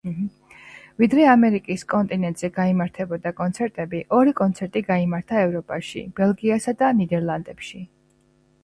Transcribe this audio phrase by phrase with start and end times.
[1.01, 7.89] ვიდრე ამერიკის კონტინენტზე გაიმართებოდა კონცერტები ორი კონცერტი გაიმართა ევროპაში ბელგიასა და ნიდერლანდებში.